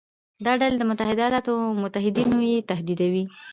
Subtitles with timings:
[0.45, 3.23] دا ډلې د متحده ایالاتو او متحدین یې تهدیدوي.